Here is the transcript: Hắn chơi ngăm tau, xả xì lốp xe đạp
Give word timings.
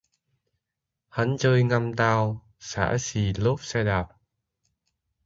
Hắn 1.09 1.35
chơi 1.39 1.63
ngăm 1.63 1.95
tau, 1.95 2.47
xả 2.59 2.97
xì 2.99 3.33
lốp 3.37 3.63
xe 3.63 3.83
đạp 3.83 4.07